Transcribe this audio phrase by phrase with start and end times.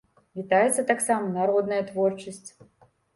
[0.37, 2.49] Вітаецца таксама народная творчасць.